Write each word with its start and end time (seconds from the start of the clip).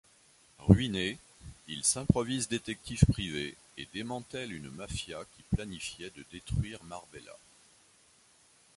Ruiné, 0.57 1.19
il 1.67 1.83
s'improvise 1.83 2.47
détective 2.47 3.05
privé 3.07 3.53
et 3.77 3.87
démantèle 3.93 4.51
une 4.51 4.71
mafia 4.71 5.19
qui 5.37 5.43
planifiait 5.55 6.09
de 6.17 6.25
détruire 6.31 6.83
Marbella. 6.85 7.37